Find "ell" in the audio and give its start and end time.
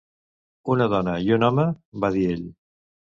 2.37-2.43